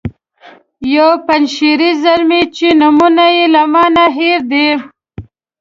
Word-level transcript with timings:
یو 0.93 1.09
پنجشیری 1.25 1.91
زلمی 2.03 2.41
چې 2.55 2.67
نومونه 2.79 3.25
یې 3.35 3.45
له 3.53 3.63
ما 3.73 3.83
نه 3.95 4.05
هیر 4.17 4.39
دي. 4.51 4.67